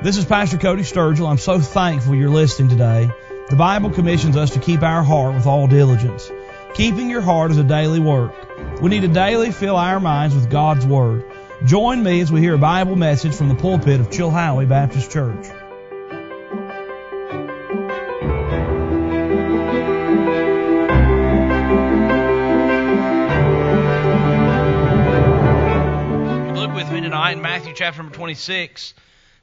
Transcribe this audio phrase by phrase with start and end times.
[0.00, 1.28] This is Pastor Cody Sturgill.
[1.28, 3.10] I'm so thankful you're listening today.
[3.50, 6.30] The Bible commissions us to keep our heart with all diligence.
[6.74, 8.32] Keeping your heart is a daily work.
[8.80, 11.24] We need to daily fill our minds with God's Word.
[11.64, 15.46] Join me as we hear a Bible message from the pulpit of Chilhowie Baptist Church.
[26.56, 28.94] Look with me tonight in Matthew chapter number 26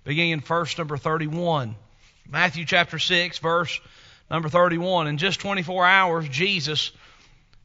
[0.05, 1.75] beginning in verse number 31.
[2.29, 3.81] Matthew chapter 6, verse
[4.31, 5.07] number 31.
[5.07, 6.91] In just 24 hours, Jesus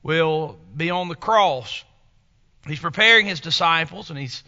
[0.03, 1.85] will be on the cross.
[2.67, 4.43] He's preparing his disciples and he's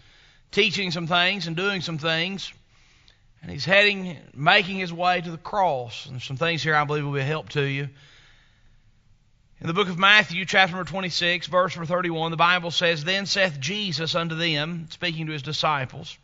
[0.50, 2.52] teaching some things and doing some things.
[3.42, 6.06] And he's heading, making his way to the cross.
[6.06, 7.88] And some things here I believe will be a help to you.
[9.60, 13.26] In the book of Matthew, chapter number 26, verse number 31, the Bible says, Then
[13.26, 16.16] saith Jesus unto them, speaking to his disciples,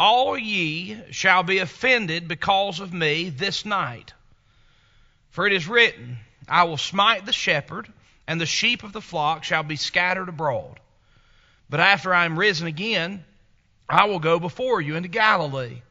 [0.00, 4.14] all ye shall be offended because of me this night.
[5.28, 6.16] For it is written,
[6.48, 7.86] I will smite the shepherd,
[8.26, 10.80] and the sheep of the flock shall be scattered abroad.
[11.68, 13.22] But after I am risen again,
[13.90, 15.82] I will go before you into Galilee.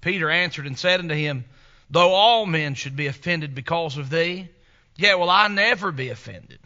[0.00, 1.44] Peter answered and said unto him,
[1.90, 4.48] Though all men should be offended because of thee,
[4.94, 6.60] yet will I never be offended.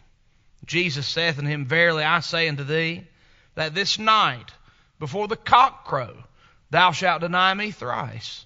[0.65, 3.07] Jesus saith unto him, Verily I say unto thee,
[3.55, 4.51] that this night,
[4.99, 6.15] before the cock crow,
[6.69, 8.45] Thou shalt deny me thrice.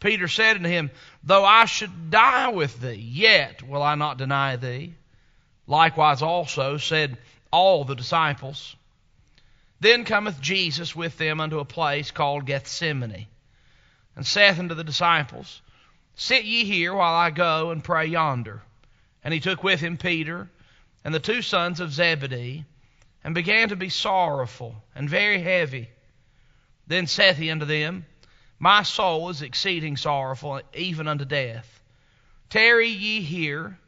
[0.00, 0.90] Peter said unto him,
[1.22, 4.94] Though I should die with thee, yet will I not deny thee.
[5.66, 7.18] Likewise also said
[7.52, 8.74] all the disciples.
[9.78, 13.26] Then cometh Jesus with them unto a place called Gethsemane,
[14.16, 15.60] and saith unto the disciples,
[16.14, 18.62] Sit ye here while I go and pray yonder.
[19.24, 20.48] And he took with him Peter
[21.04, 22.64] and the two sons of Zebedee,
[23.24, 25.88] and began to be sorrowful and very heavy.
[26.86, 28.06] Then saith he unto them,
[28.58, 31.80] My soul is exceeding sorrowful, even unto death.
[32.50, 33.78] Tarry ye here,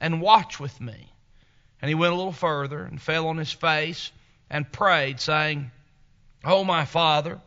[0.00, 1.08] and watch with me.
[1.80, 4.12] And he went a little further, and fell on his face,
[4.48, 5.70] and prayed, saying,
[6.44, 7.40] O my Father,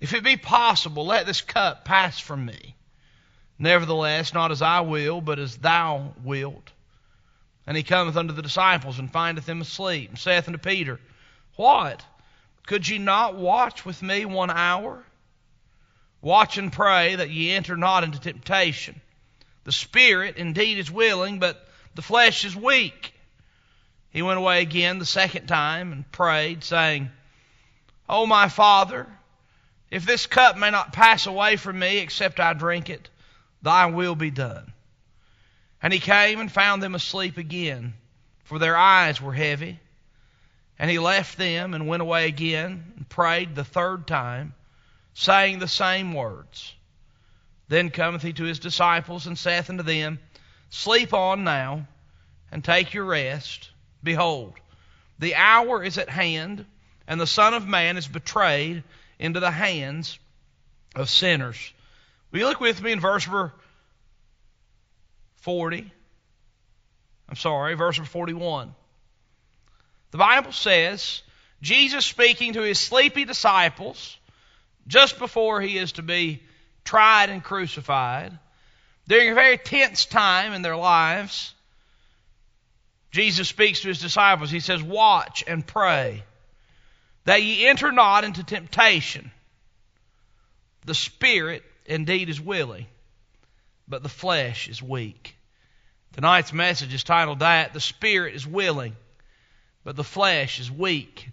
[0.00, 2.76] if it be possible, let this cup pass from me.
[3.58, 6.72] Nevertheless, not as I will, but as thou wilt.
[7.66, 11.00] And he cometh unto the disciples, and findeth them asleep, and saith unto Peter,
[11.56, 12.04] What?
[12.66, 15.04] Could ye not watch with me one hour?
[16.22, 19.00] Watch and pray that ye enter not into temptation.
[19.64, 23.12] The spirit indeed is willing, but the flesh is weak.
[24.10, 27.10] He went away again the second time and prayed, saying,
[28.08, 29.06] O my Father,
[29.90, 33.08] if this cup may not pass away from me except I drink it,
[33.62, 34.72] thy will be done.
[35.82, 37.94] And he came and found them asleep again,
[38.44, 39.78] for their eyes were heavy.
[40.78, 44.54] And he left them and went away again and prayed the third time,
[45.14, 46.74] saying the same words.
[47.68, 50.18] Then cometh he to his disciples and saith unto them,
[50.70, 51.86] Sleep on now
[52.50, 53.70] and take your rest.
[54.02, 54.54] Behold,
[55.18, 56.66] the hour is at hand,
[57.06, 58.82] and the Son of Man is betrayed
[59.18, 60.18] into the hands
[60.94, 61.72] of sinners.
[62.30, 63.28] Will you look with me in verse
[65.36, 65.92] 40?
[67.28, 68.74] I'm sorry, verse 41.
[70.14, 71.22] The Bible says
[71.60, 74.16] Jesus speaking to his sleepy disciples
[74.86, 76.40] just before he is to be
[76.84, 78.38] tried and crucified,
[79.08, 81.52] during a very tense time in their lives,
[83.10, 84.52] Jesus speaks to his disciples.
[84.52, 86.22] He says, Watch and pray
[87.24, 89.32] that ye enter not into temptation.
[90.86, 92.86] The spirit indeed is willing,
[93.88, 95.34] but the flesh is weak.
[96.12, 98.94] Tonight's message is titled that The Spirit is Willing,
[99.84, 101.30] but the flesh is weak.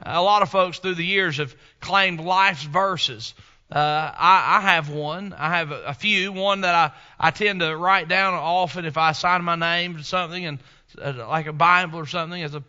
[0.00, 3.34] A lot of folks through the years have claimed life's verses.
[3.72, 5.32] Uh, I, I have one.
[5.32, 6.32] I have a, a few.
[6.32, 10.04] One that I, I tend to write down often if I sign my name to
[10.04, 10.58] something, and
[11.02, 12.62] uh, like a Bible or something as a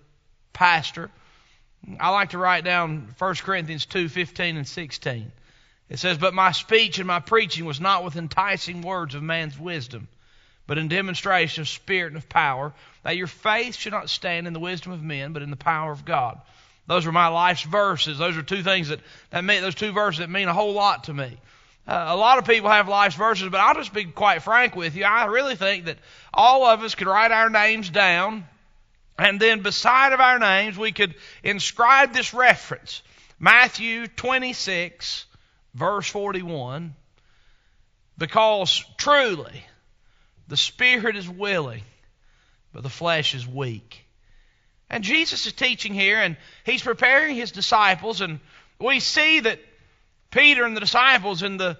[0.53, 1.11] pastor.
[1.99, 5.31] I like to write down 1 Corinthians 2 15 and 16.
[5.89, 9.59] It says, But my speech and my preaching was not with enticing words of man's
[9.59, 10.07] wisdom
[10.67, 12.73] but in demonstration of spirit and of power,
[13.03, 15.91] that your faith should not stand in the wisdom of men, but in the power
[15.91, 16.39] of God.
[16.87, 18.17] Those are my life's verses.
[18.17, 18.99] Those are two things that,
[19.29, 21.37] that mean, those two verses that mean a whole lot to me.
[21.87, 24.95] Uh, a lot of people have life's verses, but I'll just be quite frank with
[24.95, 25.05] you.
[25.05, 25.97] I really think that
[26.33, 28.45] all of us could write our names down,
[29.17, 33.01] and then beside of our names, we could inscribe this reference
[33.39, 35.25] Matthew 26,
[35.75, 36.93] verse 41.
[38.17, 39.63] Because truly,
[40.47, 41.83] the spirit is willing,
[42.73, 44.05] but the flesh is weak.
[44.89, 48.39] And Jesus is teaching here, and he's preparing his disciples, and
[48.79, 49.59] we see that
[50.31, 51.77] Peter and the disciples in the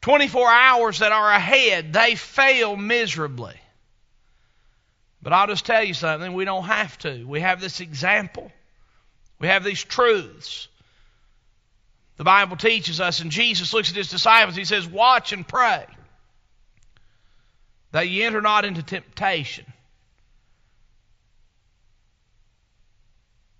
[0.00, 3.54] 24 hours that are ahead, they fail miserably.
[5.22, 7.24] But I'll just tell you something, we don't have to.
[7.24, 8.50] We have this example.
[9.38, 10.66] We have these truths.
[12.16, 15.86] The Bible teaches us, and Jesus looks at his disciples, he says, Watch and pray
[17.92, 19.64] that ye enter not into temptation.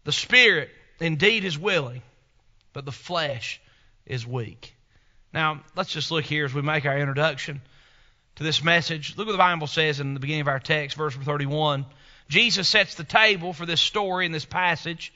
[0.05, 2.03] The spirit indeed is willing,
[2.73, 3.61] but the flesh
[4.05, 4.75] is weak.
[5.33, 7.61] Now, let's just look here as we make our introduction
[8.37, 9.17] to this message.
[9.17, 11.87] Look what the Bible says in the beginning of our text, verse 31.
[12.29, 15.13] Jesus sets the table for this story in this passage.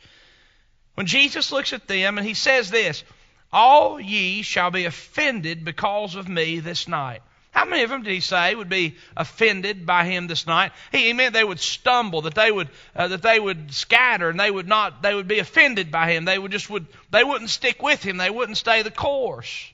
[0.94, 3.04] When Jesus looks at them and he says this,
[3.52, 7.22] All ye shall be offended because of me this night.
[7.56, 10.72] How many of them did he say would be offended by him this night?
[10.92, 14.50] He, meant they would stumble, that they would uh, that they would scatter, and they
[14.50, 16.26] would not they would be offended by him.
[16.26, 18.18] They would just would they wouldn't stick with him.
[18.18, 19.72] They wouldn't stay the course.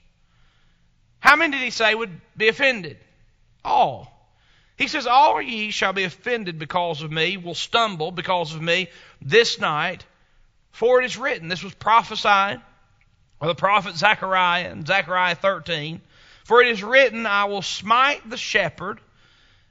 [1.18, 2.98] How many did he say would be offended?
[3.64, 4.12] All.
[4.76, 8.90] He says, All ye shall be offended because of me, will stumble because of me
[9.20, 10.04] this night.
[10.70, 12.60] For it is written, this was prophesied
[13.40, 16.00] by the prophet Zechariah in Zechariah 13.
[16.44, 19.00] For it is written, I will smite the shepherd,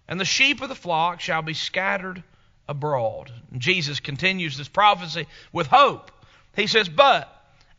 [0.08, 2.24] and the sheep of the flock shall be scattered
[2.68, 3.32] abroad.
[3.52, 6.12] And Jesus continues this prophecy with hope.
[6.56, 7.30] He says, But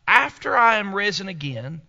[0.07, 1.81] after I am risen again,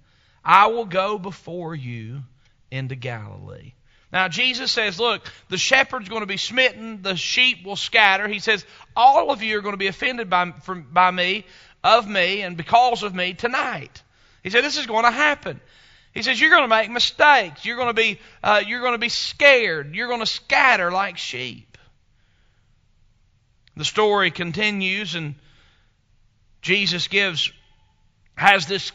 [0.43, 2.23] I will go before you
[2.71, 3.73] into Galilee.
[4.11, 8.27] Now, Jesus says, Look, the shepherd's going to be smitten, the sheep will scatter.
[8.27, 8.65] He says,
[8.95, 11.45] All of you are going to be offended by, from, by me,
[11.83, 14.03] of me, and because of me tonight.
[14.43, 15.59] He said, This is going to happen.
[16.13, 17.65] He says you're going to make mistakes.
[17.65, 19.95] You're going to be uh, you're going to be scared.
[19.95, 21.77] You're going to scatter like sheep.
[23.75, 25.33] The story continues, and
[26.61, 27.51] Jesus gives
[28.35, 28.91] has this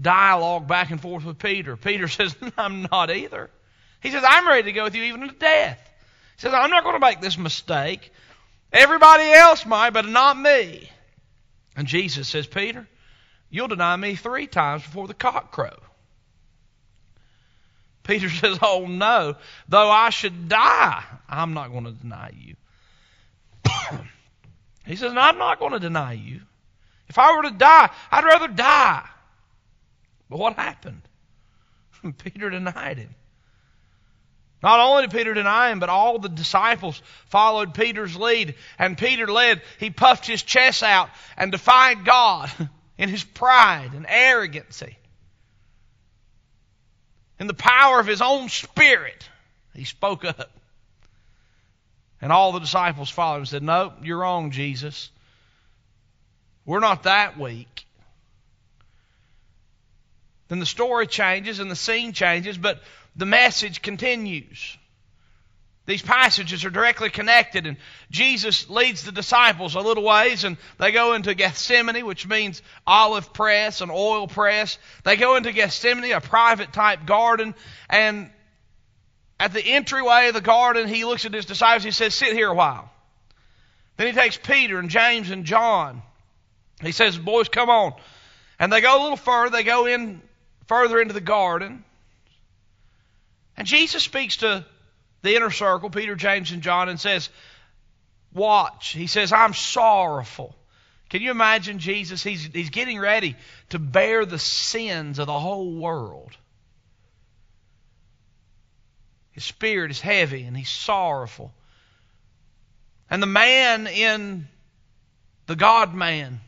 [0.00, 1.76] dialogue back and forth with Peter.
[1.76, 3.50] Peter says, "I'm not either."
[4.00, 5.78] He says, "I'm ready to go with you even to death."
[6.36, 8.10] He says, "I'm not going to make this mistake.
[8.72, 10.88] Everybody else might, but not me."
[11.76, 12.88] And Jesus says, "Peter,
[13.50, 15.76] you'll deny me three times before the cock crow."
[18.02, 19.36] Peter says, Oh no,
[19.68, 22.56] though I should die, I'm not going to deny you.
[24.86, 26.40] he says, no, I'm not going to deny you.
[27.08, 29.06] If I were to die, I'd rather die.
[30.30, 31.02] But what happened?
[32.18, 33.14] Peter denied him.
[34.62, 38.54] Not only did Peter deny him, but all the disciples followed Peter's lead.
[38.78, 42.50] And Peter led, he puffed his chest out and defied God
[42.98, 44.96] in his pride and arrogancy
[47.38, 49.28] in the power of his own spirit,
[49.74, 50.50] he spoke up.
[52.20, 55.10] And all the disciples followed him and said, No, you're wrong, Jesus.
[56.64, 57.86] We're not that weak.
[60.48, 62.80] Then the story changes and the scene changes, but
[63.16, 64.76] the message continues.
[65.84, 67.76] These passages are directly connected, and
[68.10, 73.32] Jesus leads the disciples a little ways, and they go into Gethsemane, which means olive
[73.32, 74.78] press, an oil press.
[75.02, 77.54] They go into Gethsemane, a private type garden,
[77.90, 78.30] and
[79.40, 81.82] at the entryway of the garden, he looks at his disciples.
[81.82, 82.88] He says, Sit here a while.
[83.96, 86.02] Then he takes Peter and James and John.
[86.80, 87.94] He says, Boys, come on.
[88.60, 89.56] And they go a little further.
[89.56, 90.22] They go in
[90.68, 91.84] further into the garden.
[93.56, 94.64] And Jesus speaks to
[95.22, 97.30] the inner circle, Peter, James, and John, and says,
[98.34, 98.88] Watch.
[98.88, 100.54] He says, I'm sorrowful.
[101.10, 102.22] Can you imagine Jesus?
[102.22, 103.36] He's, he's getting ready
[103.68, 106.34] to bear the sins of the whole world.
[109.32, 111.52] His spirit is heavy and he's sorrowful.
[113.10, 114.48] And the man in
[115.46, 116.40] the God man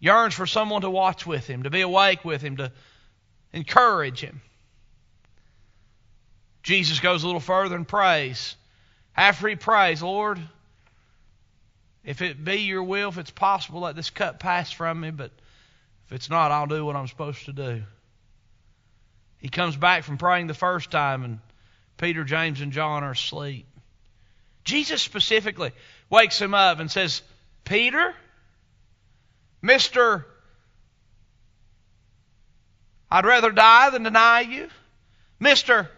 [0.00, 2.72] yearns for someone to watch with him, to be awake with him, to
[3.52, 4.40] encourage him.
[6.68, 8.54] Jesus goes a little further and prays.
[9.16, 10.38] After he prays, Lord,
[12.04, 15.30] if it be your will, if it's possible, let this cup pass from me, but
[16.04, 17.84] if it's not, I'll do what I'm supposed to do.
[19.38, 21.38] He comes back from praying the first time, and
[21.96, 23.66] Peter, James, and John are asleep.
[24.62, 25.72] Jesus specifically
[26.10, 27.22] wakes him up and says,
[27.64, 28.14] Peter,
[29.64, 30.22] Mr.
[33.10, 34.68] I'd rather die than deny you.
[35.40, 35.88] Mr.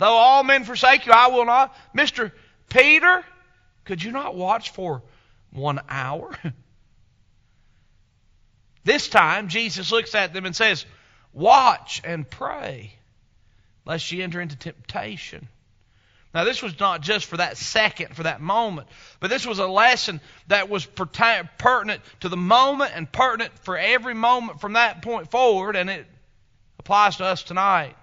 [0.00, 1.76] Though all men forsake you, I will not.
[1.94, 2.32] Mr.
[2.70, 3.22] Peter,
[3.84, 5.02] could you not watch for
[5.52, 6.34] one hour?
[8.84, 10.86] this time, Jesus looks at them and says,
[11.34, 12.94] Watch and pray,
[13.84, 15.48] lest ye enter into temptation.
[16.32, 18.88] Now, this was not just for that second, for that moment,
[19.20, 24.14] but this was a lesson that was pertinent to the moment and pertinent for every
[24.14, 26.06] moment from that point forward, and it
[26.78, 27.96] applies to us tonight.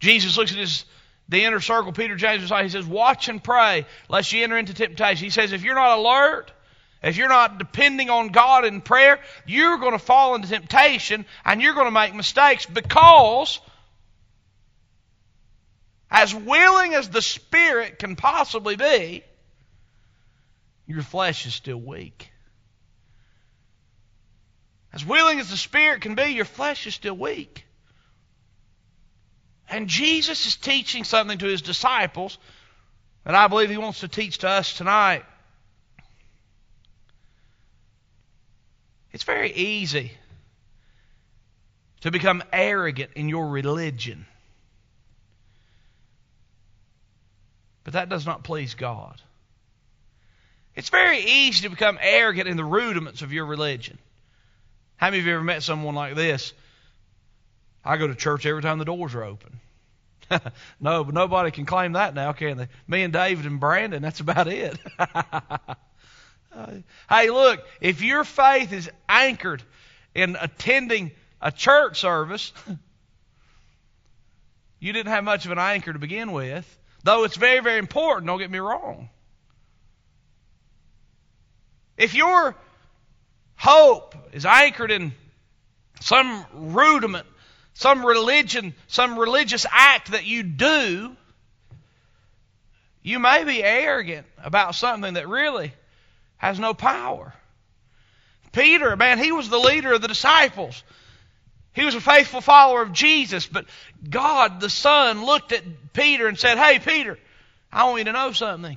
[0.00, 0.84] Jesus looks at his
[1.30, 4.74] the inner circle, Peter, James, and he says, Watch and pray, lest you enter into
[4.74, 5.24] temptation.
[5.24, 6.50] He says, If you're not alert,
[7.02, 11.62] if you're not depending on God in prayer, you're going to fall into temptation and
[11.62, 13.60] you're going to make mistakes because
[16.10, 19.22] as willing as the Spirit can possibly be,
[20.86, 22.30] your flesh is still weak.
[24.92, 27.64] As willing as the Spirit can be, your flesh is still weak.
[29.70, 32.38] And Jesus is teaching something to his disciples
[33.24, 35.24] that I believe he wants to teach to us tonight.
[39.12, 40.12] It's very easy
[42.00, 44.26] to become arrogant in your religion.
[47.84, 49.20] But that does not please God.
[50.74, 53.98] It's very easy to become arrogant in the rudiments of your religion.
[54.96, 56.52] How many of you ever met someone like this?
[57.84, 59.60] I go to church every time the doors are open.
[60.80, 62.68] no, but nobody can claim that now, can they?
[62.86, 64.78] Me and David and Brandon, that's about it.
[67.08, 69.62] hey, look, if your faith is anchored
[70.14, 72.52] in attending a church service,
[74.78, 76.78] you didn't have much of an anchor to begin with.
[77.02, 79.08] Though it's very, very important, don't get me wrong.
[81.96, 82.54] If your
[83.56, 85.12] hope is anchored in
[86.00, 87.26] some rudiment,
[87.80, 91.16] some religion, some religious act that you do,
[93.02, 95.72] you may be arrogant about something that really
[96.36, 97.32] has no power.
[98.52, 100.84] Peter, man, he was the leader of the disciples.
[101.72, 103.64] He was a faithful follower of Jesus, but
[104.06, 107.18] God the Son looked at Peter and said, Hey, Peter,
[107.72, 108.76] I want you to know something.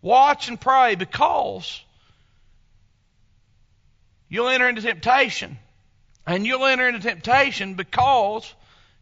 [0.00, 1.82] Watch and pray because
[4.30, 5.58] you'll enter into temptation.
[6.26, 8.52] And you'll enter into temptation because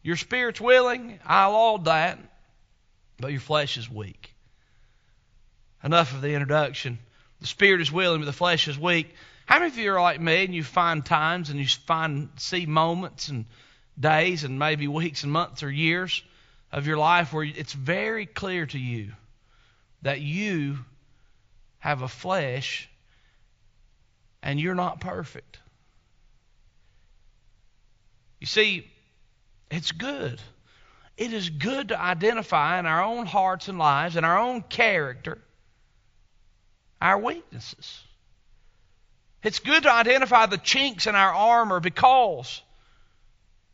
[0.02, 1.18] your spirit's willing.
[1.24, 2.18] I laud that.
[3.18, 4.34] But your flesh is weak.
[5.84, 6.98] Enough of the introduction.
[7.40, 9.14] The spirit is willing, but the flesh is weak.
[9.46, 12.66] How many of you are like me and you find times and you find see
[12.66, 13.46] moments and
[13.98, 16.22] days and maybe weeks and months or years
[16.72, 19.12] of your life where it's very clear to you
[20.02, 20.78] that you
[21.80, 22.88] have a flesh
[24.42, 25.58] and you're not perfect.
[28.40, 28.90] You see,
[29.70, 30.40] it's good.
[31.16, 35.38] It is good to identify in our own hearts and lives in our own character
[37.00, 38.02] our weaknesses.
[39.42, 42.60] It's good to identify the chinks in our armor because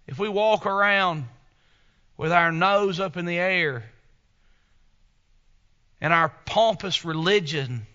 [0.06, 1.24] if we walk around
[2.16, 3.84] with our nose up in the air
[6.00, 7.86] and our pompous religion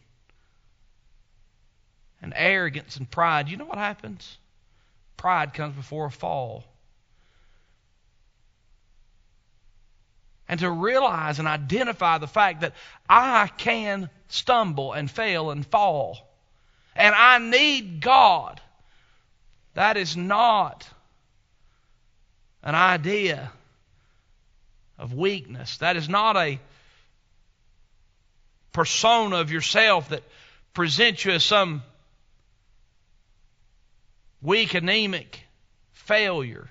[2.21, 4.37] and arrogance and pride, you know what happens?
[5.21, 6.63] Pride comes before a fall.
[10.49, 12.73] And to realize and identify the fact that
[13.07, 16.27] I can stumble and fail and fall
[16.95, 18.59] and I need God.
[19.75, 20.89] That is not
[22.63, 23.51] an idea
[24.97, 25.77] of weakness.
[25.77, 26.59] That is not a
[28.73, 30.23] persona of yourself that
[30.73, 31.83] presents you as some
[34.41, 35.41] weak, anemic
[35.91, 36.69] failure.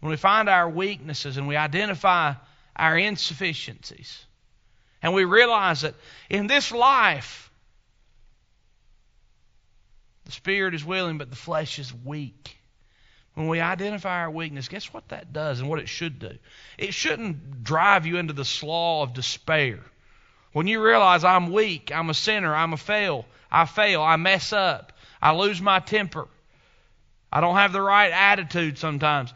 [0.00, 2.34] When we find our weaknesses and we identify
[2.74, 4.24] our insufficiencies,
[5.02, 5.94] and we realize that
[6.28, 7.50] in this life,
[10.24, 12.56] the spirit is willing, but the flesh is weak.
[13.34, 16.32] When we identify our weakness, guess what that does and what it should do?
[16.78, 19.80] It shouldn't drive you into the slough of despair.
[20.52, 24.54] When you realize I'm weak, I'm a sinner, I'm a fail, I fail, I mess
[24.54, 24.92] up,
[25.26, 26.28] I lose my temper,
[27.32, 29.34] I don't have the right attitude sometimes,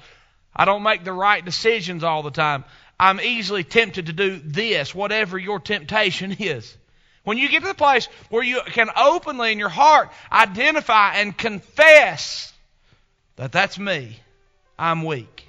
[0.55, 2.63] I don't make the right decisions all the time,
[3.01, 6.77] I'm easily tempted to do this, whatever your temptation is.
[7.25, 11.37] When you get to the place where you can openly in your heart identify and
[11.37, 12.53] confess
[13.35, 14.17] that that's me,
[14.79, 15.40] I'm weak.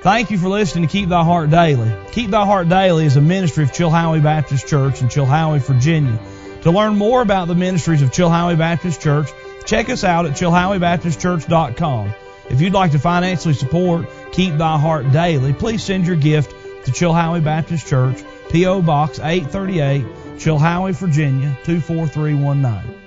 [0.00, 1.92] Thank you for listening to Keep Thy Heart Daily.
[2.12, 6.20] Keep Thy Heart Daily is a ministry of Chilhowie Baptist Church in Chilhowie, Virginia.
[6.62, 9.28] To learn more about the ministries of Chilhowie Baptist Church,
[9.66, 12.14] check us out at chilhowiebaptistchurch.com.
[12.48, 16.52] If you'd like to financially support Keep Thy Heart Daily, please send your gift
[16.84, 18.82] to Chilhowie Baptist Church, P.O.
[18.82, 20.04] Box 838,
[20.36, 22.97] Chilhowie, Virginia 24319.